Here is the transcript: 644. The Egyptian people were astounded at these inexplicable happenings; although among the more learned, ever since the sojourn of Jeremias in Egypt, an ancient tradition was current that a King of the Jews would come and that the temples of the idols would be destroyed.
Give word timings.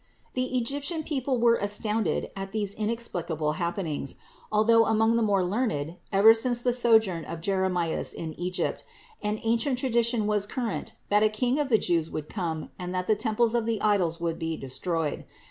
644. 0.33 0.33
The 0.33 0.57
Egyptian 0.57 1.03
people 1.03 1.37
were 1.37 1.57
astounded 1.57 2.31
at 2.35 2.51
these 2.51 2.73
inexplicable 2.73 3.51
happenings; 3.61 4.15
although 4.51 4.87
among 4.87 5.15
the 5.15 5.21
more 5.21 5.45
learned, 5.45 5.97
ever 6.11 6.33
since 6.33 6.59
the 6.63 6.73
sojourn 6.73 7.23
of 7.25 7.39
Jeremias 7.39 8.11
in 8.11 8.33
Egypt, 8.39 8.83
an 9.21 9.39
ancient 9.43 9.77
tradition 9.77 10.25
was 10.25 10.47
current 10.47 10.93
that 11.09 11.21
a 11.21 11.29
King 11.29 11.59
of 11.59 11.69
the 11.69 11.77
Jews 11.77 12.09
would 12.09 12.29
come 12.29 12.71
and 12.79 12.95
that 12.95 13.05
the 13.05 13.15
temples 13.15 13.53
of 13.53 13.67
the 13.67 13.79
idols 13.79 14.19
would 14.19 14.39
be 14.39 14.57
destroyed. 14.57 15.23